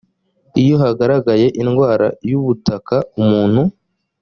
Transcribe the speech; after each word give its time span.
iyo 0.61 0.75
hagaragaye 0.83 1.45
indwara 1.61 2.07
y 2.29 2.31
ubutaka 2.39 2.95
umuntu 3.21 3.61